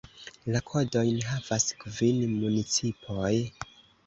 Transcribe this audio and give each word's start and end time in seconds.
La 0.53 0.61
kodojn 0.69 1.19
havas 1.33 1.67
kvin 1.85 2.25
municipoj. 2.39 3.31